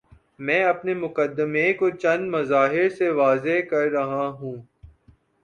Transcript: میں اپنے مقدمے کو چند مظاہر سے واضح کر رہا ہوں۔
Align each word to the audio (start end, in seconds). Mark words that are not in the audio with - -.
میں 0.39 0.63
اپنے 0.63 0.93
مقدمے 0.93 1.73
کو 1.73 1.89
چند 1.89 2.29
مظاہر 2.29 2.89
سے 2.89 3.09
واضح 3.09 3.59
کر 3.69 3.89
رہا 3.91 4.27
ہوں۔ 4.27 4.61